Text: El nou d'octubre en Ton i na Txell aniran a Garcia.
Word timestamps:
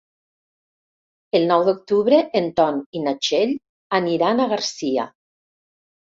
El 1.39 1.43
nou 1.49 1.65
d'octubre 1.67 2.21
en 2.39 2.47
Ton 2.59 2.79
i 2.99 3.01
na 3.07 3.13
Txell 3.25 3.51
aniran 3.99 4.41
a 4.41 4.47
Garcia. 4.55 5.05